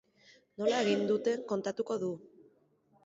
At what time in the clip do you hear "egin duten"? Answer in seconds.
0.85-1.45